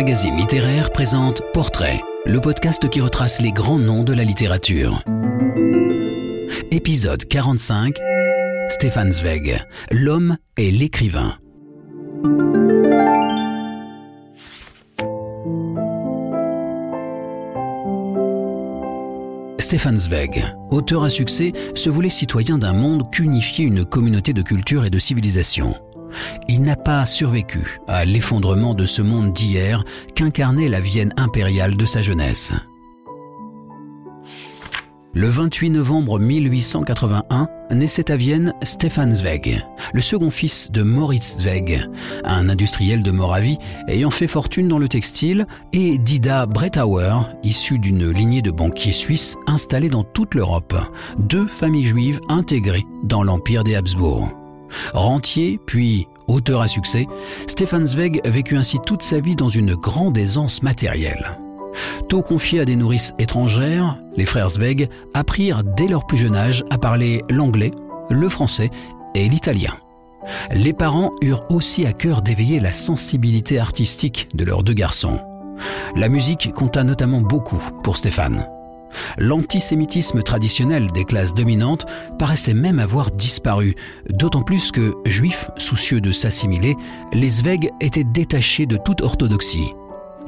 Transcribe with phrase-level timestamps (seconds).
[0.00, 5.04] magazine littéraire présente Portrait, le podcast qui retrace les grands noms de la littérature.
[6.70, 7.98] Épisode 45
[8.70, 11.34] Stefan Zweig, l'homme et l'écrivain.
[19.58, 24.86] Stefan Zweig, auteur à succès, se voulait citoyen d'un monde qu'unifiait une communauté de culture
[24.86, 25.74] et de civilisation.
[26.48, 29.84] Il n'a pas survécu à l'effondrement de ce monde d'hier
[30.14, 32.52] qu'incarnait la Vienne impériale de sa jeunesse.
[35.12, 39.60] Le 28 novembre 1881 naissait à Vienne Stefan Zweig,
[39.92, 41.88] le second fils de Moritz Zweig,
[42.22, 48.08] un industriel de Moravie ayant fait fortune dans le textile, et d'Ida Brettauer, issue d'une
[48.08, 50.76] lignée de banquiers suisses installés dans toute l'Europe,
[51.18, 54.39] deux familles juives intégrées dans l'empire des Habsbourg.
[54.92, 57.06] Rentier, puis auteur à succès,
[57.46, 61.38] Stefan Zweig vécut ainsi toute sa vie dans une grande aisance matérielle.
[62.08, 66.64] Tôt confiés à des nourrices étrangères, les frères Zweig apprirent dès leur plus jeune âge
[66.70, 67.72] à parler l'anglais,
[68.10, 68.70] le français
[69.14, 69.74] et l'italien.
[70.52, 75.18] Les parents eurent aussi à cœur d'éveiller la sensibilité artistique de leurs deux garçons.
[75.96, 78.46] La musique compta notamment beaucoup pour Stéphane.
[79.18, 81.86] L'antisémitisme traditionnel des classes dominantes
[82.18, 83.74] paraissait même avoir disparu,
[84.08, 86.76] d'autant plus que, juifs soucieux de s'assimiler,
[87.12, 89.72] les Zweig étaient détachés de toute orthodoxie.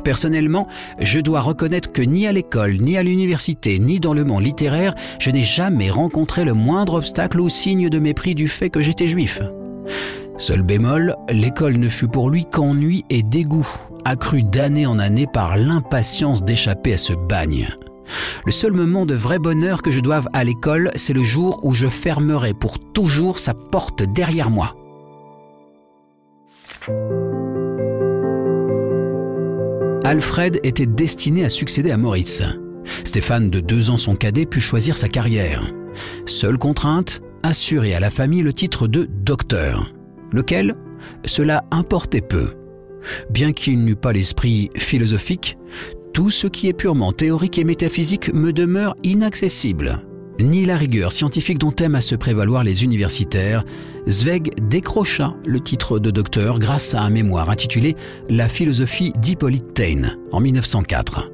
[0.04, 0.66] Personnellement,
[0.98, 4.94] je dois reconnaître que ni à l'école, ni à l'université, ni dans le monde littéraire,
[5.20, 9.06] je n'ai jamais rencontré le moindre obstacle ou signe de mépris du fait que j'étais
[9.06, 9.40] juif.
[10.38, 13.68] Seul bémol, l'école ne fut pour lui qu'ennui et dégoût,
[14.04, 17.68] accru d'année en année par l'impatience d'échapper à ce bagne.
[18.44, 21.72] Le seul moment de vrai bonheur que je doive à l'école, c'est le jour où
[21.72, 24.76] je fermerai pour toujours sa porte derrière moi.
[30.04, 32.42] Alfred était destiné à succéder à Moritz.
[33.04, 35.72] Stéphane, de deux ans son cadet, put choisir sa carrière.
[36.26, 39.92] Seule contrainte, assurer à la famille le titre de docteur,
[40.32, 40.76] lequel?
[41.24, 42.54] Cela importait peu.
[43.30, 45.56] Bien qu'il n'eût pas l'esprit philosophique,
[46.12, 50.04] tout ce qui est purement théorique et métaphysique me demeure inaccessible.
[50.40, 53.64] Ni la rigueur scientifique dont aiment à se prévaloir les universitaires,
[54.08, 57.96] Zweig décrocha le titre de docteur grâce à un mémoire intitulé
[58.28, 61.30] La philosophie d'Hippolyte Taine en 1904.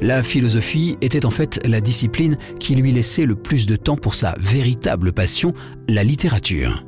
[0.00, 4.14] La philosophie était en fait la discipline qui lui laissait le plus de temps pour
[4.14, 5.54] sa véritable passion,
[5.88, 6.84] la littérature.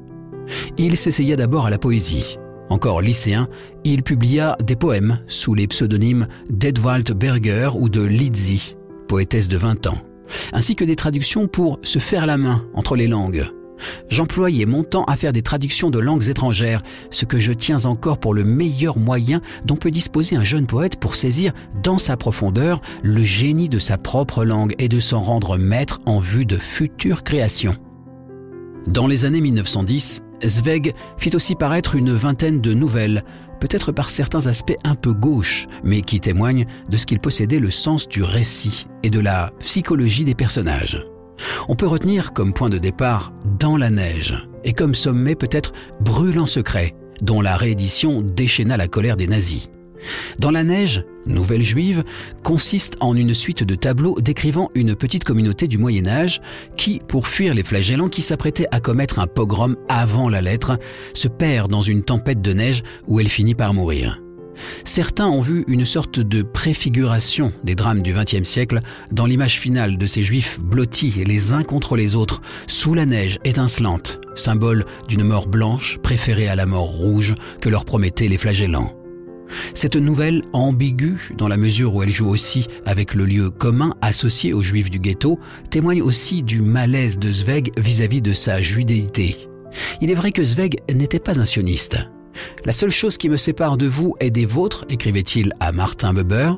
[0.77, 2.39] Il s'essaya d'abord à la poésie,
[2.69, 3.49] encore lycéen,
[3.85, 8.77] il publia des poèmes sous les pseudonymes d'Edwald Berger ou de Lizzie,
[9.09, 9.99] poétesse de 20 ans,
[10.53, 13.47] ainsi que des traductions pour se faire la main entre les langues.
[14.09, 18.19] J'employais mon temps à faire des traductions de langues étrangères, ce que je tiens encore
[18.19, 22.81] pour le meilleur moyen dont peut disposer un jeune poète pour saisir dans sa profondeur
[23.03, 27.23] le génie de sa propre langue et de s'en rendre maître en vue de futures
[27.23, 27.77] créations.
[28.87, 33.25] Dans les années 1910, Zweig fit aussi paraître une vingtaine de nouvelles,
[33.61, 37.71] peut-être par certains aspects un peu gauches, mais qui témoignent de ce qu'il possédait le
[37.71, 41.07] sens du récit et de la psychologie des personnages.
[41.69, 46.47] On peut retenir comme point de départ Dans la neige, et comme sommet peut-être Brûlant
[46.47, 49.69] secret, dont la réédition déchaîna la colère des nazis.
[50.39, 52.05] Dans la neige, Nouvelle juive
[52.45, 56.41] consiste en une suite de tableaux décrivant une petite communauté du Moyen Âge
[56.77, 60.79] qui, pour fuir les flagellants qui s'apprêtaient à commettre un pogrom avant la lettre,
[61.15, 64.23] se perd dans une tempête de neige où elle finit par mourir.
[64.85, 68.81] Certains ont vu une sorte de préfiguration des drames du XXe siècle
[69.13, 73.39] dans l'image finale de ces juifs blottis les uns contre les autres, sous la neige
[73.45, 78.96] étincelante, symbole d'une mort blanche préférée à la mort rouge que leur promettaient les flagellants.
[79.75, 84.53] Cette nouvelle, ambiguë dans la mesure où elle joue aussi avec le lieu commun associé
[84.53, 85.39] aux juifs du ghetto,
[85.71, 89.49] témoigne aussi du malaise de Zweig vis-à-vis de sa judéité.
[90.01, 91.99] Il est vrai que Zweig n'était pas un sioniste.
[92.65, 96.53] La seule chose qui me sépare de vous et des vôtres, écrivait-il à Martin Buber,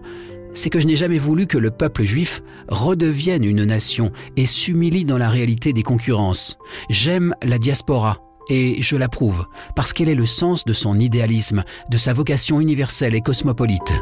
[0.54, 5.04] c'est que je n'ai jamais voulu que le peuple juif redevienne une nation et s'humilie
[5.04, 6.58] dans la réalité des concurrences.
[6.90, 11.96] J'aime la diaspora, et je l'approuve, parce qu'elle est le sens de son idéalisme, de
[11.96, 13.92] sa vocation universelle et cosmopolite.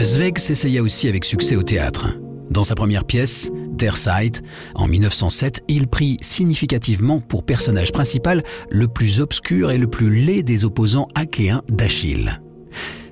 [0.00, 2.08] Zweig s'essaya aussi avec succès au théâtre.
[2.50, 4.42] Dans sa première pièce, Der Zeit,
[4.74, 10.42] en 1907, il prit significativement pour personnage principal le plus obscur et le plus laid
[10.42, 12.40] des opposants achéens d'Achille.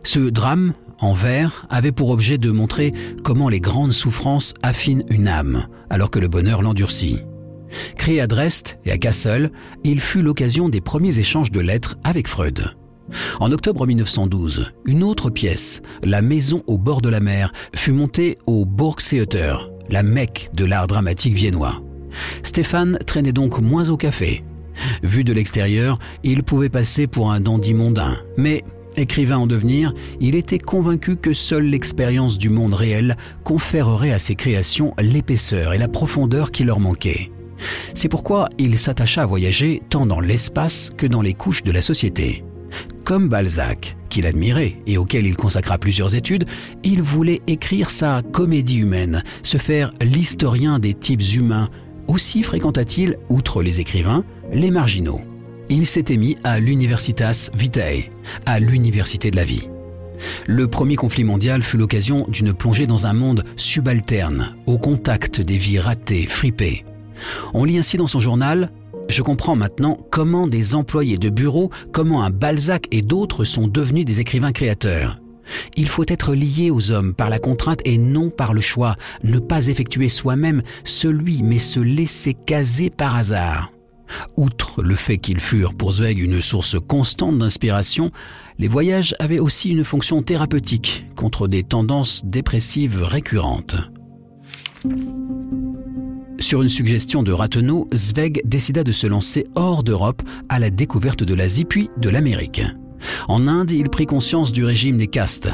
[0.02, 2.92] Ce drame, en vers, avait pour objet de montrer
[3.24, 7.20] comment les grandes souffrances affinent une âme, alors que le bonheur l'endurcit.
[7.96, 9.50] Créé à Dresde et à Kassel,
[9.84, 12.64] il fut l'occasion des premiers échanges de lettres avec Freud.
[13.40, 18.38] En octobre 1912, une autre pièce, La maison au bord de la mer, fut montée
[18.46, 21.82] au Burgtheater, la mecque de l'art dramatique viennois.
[22.42, 24.44] Stéphane traînait donc moins au café.
[25.02, 28.62] Vu de l'extérieur, il pouvait passer pour un dandy mondain, mais
[28.98, 34.34] Écrivain en devenir, il était convaincu que seule l'expérience du monde réel conférerait à ses
[34.34, 37.30] créations l'épaisseur et la profondeur qui leur manquaient.
[37.94, 41.80] C'est pourquoi il s'attacha à voyager tant dans l'espace que dans les couches de la
[41.80, 42.42] société.
[43.04, 46.46] Comme Balzac, qu'il admirait et auquel il consacra plusieurs études,
[46.82, 51.68] il voulait écrire sa comédie humaine, se faire l'historien des types humains.
[52.08, 55.20] Aussi fréquenta-t-il, outre les écrivains, les marginaux
[55.70, 58.10] il s'était mis à l'Universitas Vitae,
[58.46, 59.68] à l'université de la vie.
[60.46, 65.58] Le premier conflit mondial fut l'occasion d'une plongée dans un monde subalterne, au contact des
[65.58, 66.84] vies ratées, fripées.
[67.54, 68.70] On lit ainsi dans son journal
[69.08, 74.04] Je comprends maintenant comment des employés de bureau, comment un Balzac et d'autres sont devenus
[74.04, 75.18] des écrivains créateurs.
[75.76, 79.38] Il faut être lié aux hommes par la contrainte et non par le choix, ne
[79.38, 83.72] pas effectuer soi-même celui, mais se laisser caser par hasard.
[84.36, 88.10] Outre le fait qu'ils furent pour Zweig une source constante d'inspiration,
[88.58, 93.76] les voyages avaient aussi une fonction thérapeutique contre des tendances dépressives récurrentes.
[96.40, 101.24] Sur une suggestion de Rathenau, Zweig décida de se lancer hors d'Europe à la découverte
[101.24, 102.62] de l'Asie puis de l'Amérique.
[103.28, 105.50] En Inde, il prit conscience du régime des castes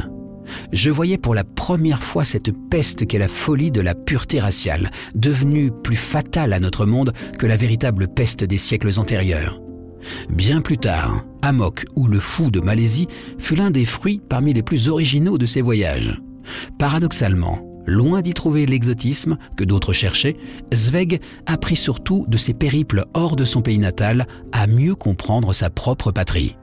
[0.73, 4.91] je voyais pour la première fois cette peste qu'est la folie de la pureté raciale,
[5.14, 9.61] devenue plus fatale à notre monde que la véritable peste des siècles antérieurs.
[10.29, 13.08] Bien plus tard, Amok ou le fou de Malaisie
[13.38, 16.20] fut l'un des fruits parmi les plus originaux de ces voyages.
[16.79, 20.37] Paradoxalement, loin d'y trouver l'exotisme que d'autres cherchaient,
[20.73, 25.70] Zweig apprit surtout de ses périples hors de son pays natal à mieux comprendre sa
[25.70, 26.56] propre patrie.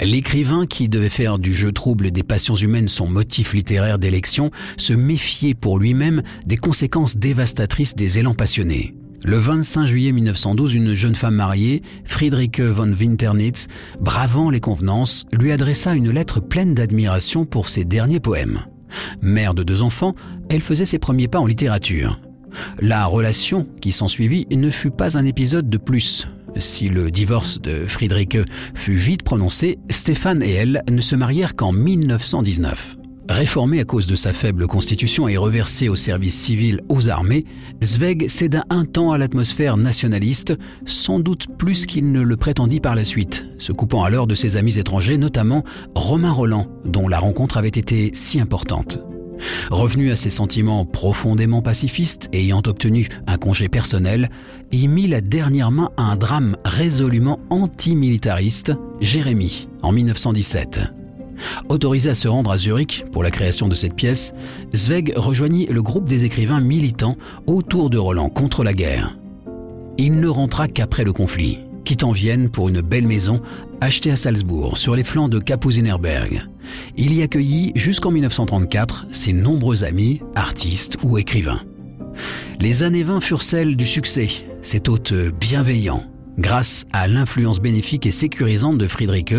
[0.00, 4.92] L'écrivain qui devait faire du jeu trouble des passions humaines son motif littéraire d'élection se
[4.92, 8.94] méfiait pour lui-même des conséquences dévastatrices des élans passionnés.
[9.24, 13.68] Le 25 juillet 1912, une jeune femme mariée, Friederike von Winternitz,
[14.00, 18.60] bravant les convenances, lui adressa une lettre pleine d'admiration pour ses derniers poèmes.
[19.22, 20.14] Mère de deux enfants,
[20.50, 22.20] elle faisait ses premiers pas en littérature.
[22.80, 26.28] La relation qui s'ensuivit ne fut pas un épisode de plus.
[26.56, 28.38] Si le divorce de Friedrich
[28.74, 32.96] fut vite prononcé, Stéphane et elle ne se marièrent qu'en 1919.
[33.28, 37.46] Réformé à cause de sa faible constitution et reversé au service civil aux armées,
[37.82, 40.54] Zweig céda un temps à l'atmosphère nationaliste,
[40.84, 44.56] sans doute plus qu'il ne le prétendit par la suite, se coupant alors de ses
[44.56, 45.64] amis étrangers, notamment
[45.94, 48.98] Romain Roland, dont la rencontre avait été si importante.
[49.70, 54.30] Revenu à ses sentiments profondément pacifistes ayant obtenu un congé personnel,
[54.72, 60.80] il mit la dernière main à un drame résolument antimilitariste, Jérémie, en 1917.
[61.68, 64.32] Autorisé à se rendre à Zurich pour la création de cette pièce,
[64.74, 69.18] Zweig rejoignit le groupe des écrivains militants autour de Roland contre la guerre.
[69.98, 73.40] Il ne rentra qu'après le conflit, quittant Vienne pour une belle maison
[73.80, 76.42] achetée à Salzbourg, sur les flancs de Kapuzinerberg.
[76.96, 81.60] Il y accueillit jusqu'en 1934 ses nombreux amis, artistes ou écrivains.
[82.60, 84.28] Les années 20 furent celles du succès,
[84.62, 86.04] cet hôte bienveillant.
[86.38, 89.34] Grâce à l'influence bénéfique et sécurisante de Friedrich,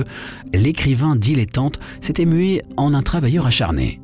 [0.53, 3.99] l'écrivain dilettante s'était mué en un travailleur acharné.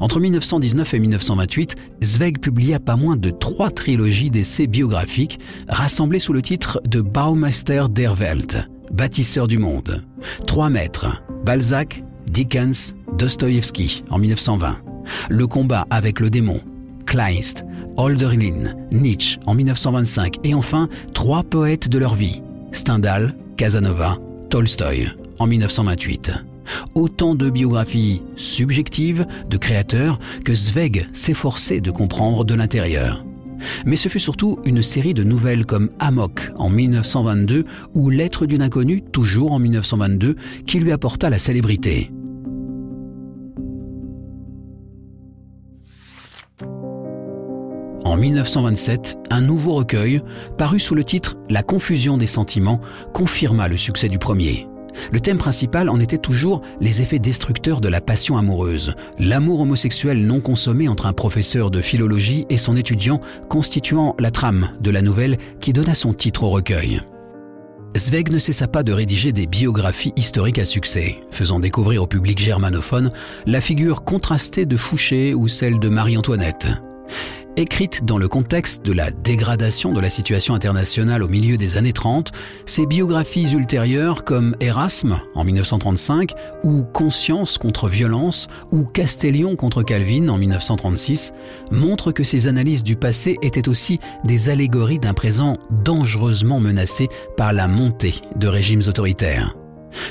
[0.00, 5.38] Entre 1919 et 1928, Zweig publia pas moins de trois trilogies d'essais biographiques
[5.68, 10.04] rassemblées sous le titre de Baumeister der Welt, bâtisseur du monde.
[10.46, 14.76] Trois maîtres, Balzac, Dickens, Dostoïevski en 1920.
[15.28, 16.60] Le combat avec le démon,
[17.06, 17.64] Kleist,
[17.96, 24.18] Holderlin, Nietzsche en 1925 et enfin trois poètes de leur vie, Stendhal, Casanova,
[24.50, 26.53] Tolstoï en 1928.
[26.94, 33.24] Autant de biographies subjectives de créateurs que Zweig s'efforçait de comprendre de l'intérieur.
[33.86, 38.62] Mais ce fut surtout une série de nouvelles comme Amok en 1922 ou Lettre d'une
[38.62, 42.10] inconnue, toujours en 1922, qui lui apporta la célébrité.
[48.04, 50.20] En 1927, un nouveau recueil,
[50.56, 52.80] paru sous le titre La confusion des sentiments,
[53.12, 54.68] confirma le succès du premier.
[55.12, 60.24] Le thème principal en était toujours les effets destructeurs de la passion amoureuse, l'amour homosexuel
[60.24, 65.02] non consommé entre un professeur de philologie et son étudiant constituant la trame de la
[65.02, 67.00] nouvelle qui donna son titre au recueil.
[67.96, 72.38] Zweig ne cessa pas de rédiger des biographies historiques à succès, faisant découvrir au public
[72.38, 73.12] germanophone
[73.46, 76.68] la figure contrastée de Fouché ou celle de Marie-Antoinette.
[77.56, 81.92] Écrites dans le contexte de la dégradation de la situation internationale au milieu des années
[81.92, 82.32] 30,
[82.66, 86.32] ces biographies ultérieures comme Erasme en 1935
[86.64, 91.32] ou Conscience contre violence ou Castellion contre Calvin en 1936
[91.70, 97.06] montrent que ces analyses du passé étaient aussi des allégories d'un présent dangereusement menacé
[97.36, 99.54] par la montée de régimes autoritaires.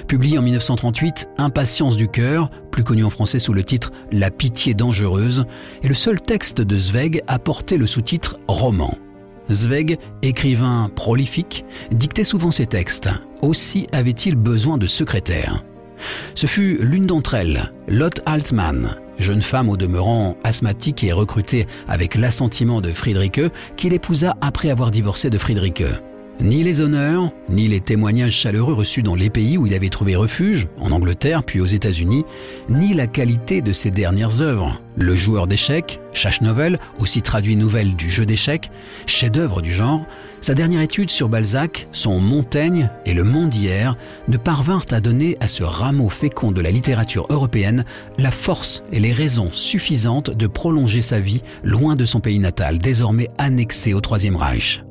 [0.08, 4.74] Publié en 1938, Impatience du cœur, plus connu en français sous le titre La pitié
[4.74, 5.46] dangereuse,
[5.82, 8.98] est le seul texte de Zweig à porter le sous-titre roman.
[9.52, 13.10] Zweig, écrivain prolifique, dictait souvent ses textes.
[13.42, 15.63] Aussi avait-il besoin de secrétaires.
[16.36, 22.16] Ce fut l'une d'entre elles, Lotte Altmann, jeune femme au demeurant asthmatique et recrutée avec
[22.16, 23.42] l'assentiment de Friedrich,
[23.75, 25.84] qu'il épousa après avoir divorcé de Friedrich.
[26.42, 30.16] Ni les honneurs, ni les témoignages chaleureux reçus dans les pays où il avait trouvé
[30.16, 32.25] refuge, en Angleterre puis aux États-Unis,
[32.70, 37.96] ni la qualité de ses dernières œuvres, Le joueur d'échecs, Chache Novel, aussi traduit nouvelle
[37.96, 38.72] du jeu d'échecs,
[39.06, 40.06] chef-d'œuvre du genre,
[40.42, 43.96] sa dernière étude sur Balzac, son Montaigne et le monde d'hier
[44.28, 47.86] ne parvinrent à donner à ce rameau fécond de la littérature européenne
[48.18, 52.80] la force et les raisons suffisantes de prolonger sa vie loin de son pays natal,
[52.80, 54.84] désormais annexé au Troisième Reich.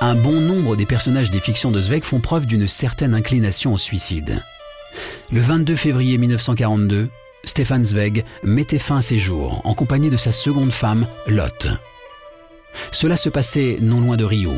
[0.00, 3.78] Un bon nombre des personnages des fictions de Zweig font preuve d'une certaine inclination au
[3.78, 4.42] suicide.
[5.30, 7.08] Le 22 février 1942,
[7.44, 11.68] Stefan Zweig mettait fin à ses jours en compagnie de sa seconde femme, Lotte.
[12.92, 14.52] Cela se passait non loin de Rio,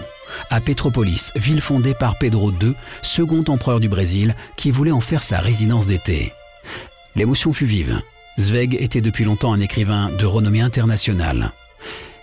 [0.50, 5.22] à Petropolis, ville fondée par Pedro II, second empereur du Brésil, qui voulait en faire
[5.22, 6.32] sa résidence d'été.
[7.16, 8.00] L'émotion fut vive.
[8.38, 11.52] Zweig était depuis longtemps un écrivain de renommée internationale.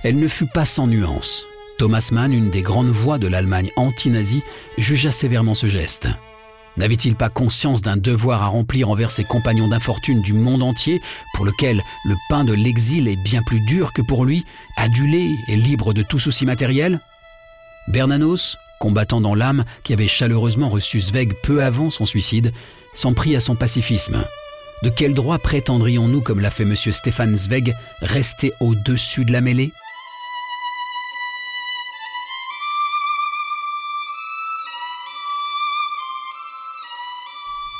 [0.04, 1.46] Elle ne fut pas sans nuance.
[1.80, 4.44] Thomas Mann, une des grandes voix de l'Allemagne anti-nazie,
[4.78, 6.10] jugea sévèrement ce geste.
[6.76, 11.00] N'avait-il pas conscience d'un devoir à remplir envers ses compagnons d'infortune du monde entier,
[11.34, 14.44] pour lequel le pain de l'exil est bien plus dur que pour lui,
[14.76, 17.00] adulé et libre de tout souci matériel?
[17.88, 22.52] Bernanos, combattant dans l'âme qui avait chaleureusement reçu Zweig peu avant son suicide,
[22.94, 24.22] s'en prit à son pacifisme.
[24.84, 26.76] De quel droit prétendrions-nous, comme l'a fait M.
[26.76, 29.72] Stéphane Zweig, rester au-dessus de la mêlée?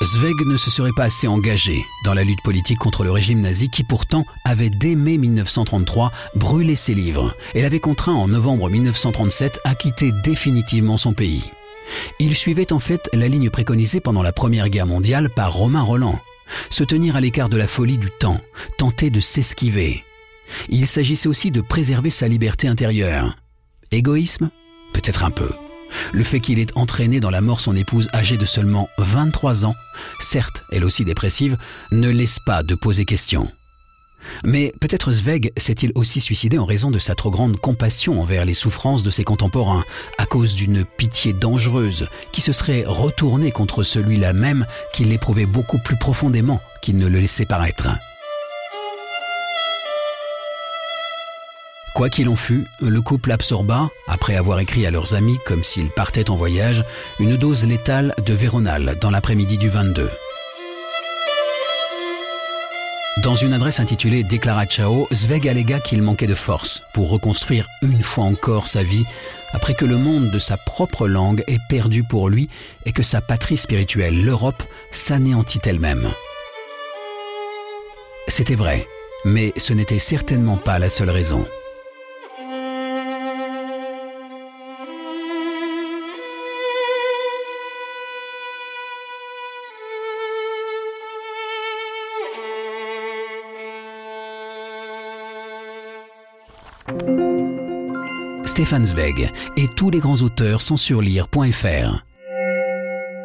[0.02, 3.68] Zweig ne se serait pas assez engagé dans la lutte politique contre le régime nazi
[3.68, 9.60] qui pourtant avait dès mai 1933 brûlé ses livres et l'avait contraint en novembre 1937
[9.64, 11.50] à quitter définitivement son pays.
[12.18, 16.18] Il suivait en fait la ligne préconisée pendant la Première Guerre mondiale par Romain Roland,
[16.70, 18.40] se tenir à l'écart de la folie du temps,
[18.78, 20.02] tenter de s'esquiver.
[20.70, 23.36] Il s'agissait aussi de préserver sa liberté intérieure.
[23.92, 24.50] Égoïsme?
[24.94, 25.50] Peut-être un peu.
[26.12, 29.74] Le fait qu'il ait entraîné dans la mort son épouse âgée de seulement 23 ans,
[30.18, 31.56] certes elle aussi dépressive,
[31.92, 33.50] ne laisse pas de poser question.
[34.44, 38.54] Mais peut-être Zweig s'est-il aussi suicidé en raison de sa trop grande compassion envers les
[38.54, 39.84] souffrances de ses contemporains,
[40.18, 45.78] à cause d'une pitié dangereuse qui se serait retournée contre celui-là même qui l'éprouvait beaucoup
[45.78, 47.88] plus profondément qu'il ne le laissait paraître.
[51.94, 55.90] Quoi qu'il en fût, le couple absorba, après avoir écrit à leurs amis comme s'ils
[55.90, 56.84] partaient en voyage,
[57.18, 60.08] une dose létale de Véronal dans l'après-midi du 22.
[63.24, 64.24] Dans une adresse intitulée
[64.68, 69.04] Ciao, Zweig allégua qu'il manquait de force pour reconstruire une fois encore sa vie
[69.52, 72.48] après que le monde de sa propre langue ait perdu pour lui
[72.86, 76.08] et que sa patrie spirituelle, l'Europe, s'anéantit elle-même.
[78.28, 78.86] C'était vrai,
[79.24, 81.46] mais ce n'était certainement pas la seule raison.
[98.44, 102.04] Stefan Zweig et tous les grands auteurs sont sur lire.fr.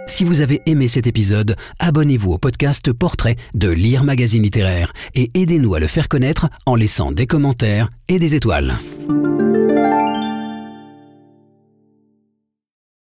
[0.08, 5.32] Si vous avez aimé cet épisode, abonnez-vous au podcast Portrait de Lire Magazine Littéraire et
[5.34, 8.76] aidez-nous à le faire connaître en laissant des commentaires et des étoiles.